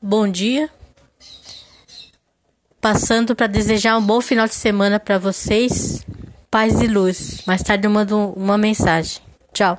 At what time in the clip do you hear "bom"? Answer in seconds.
0.00-0.28, 4.02-4.20